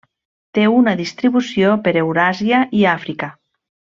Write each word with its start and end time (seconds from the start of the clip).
Té 0.57 0.63
una 0.77 0.93
distribució 1.01 1.75
per 1.87 1.95
Euràsia 2.03 2.65
i 2.81 2.83
Àfrica. 2.97 3.33